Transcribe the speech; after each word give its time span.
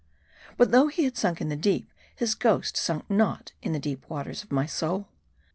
But 0.57 0.71
though 0.71 0.87
he 0.87 1.03
had 1.03 1.15
sunk 1.15 1.41
in 1.41 1.49
the 1.49 1.55
deep, 1.55 1.93
his 2.15 2.33
ghost 2.33 2.75
sunk 2.75 3.07
not 3.07 3.51
in 3.61 3.71
the 3.71 3.77
deep 3.77 4.09
waters 4.09 4.41
of 4.43 4.51
my 4.51 4.65
soul. 4.65 5.09